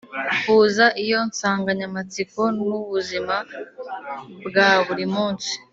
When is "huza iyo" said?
0.45-1.19